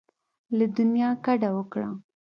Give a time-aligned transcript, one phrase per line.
[0.57, 1.87] له دنیا کډه وکړه.